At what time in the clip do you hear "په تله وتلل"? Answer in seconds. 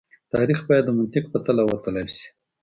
1.33-2.07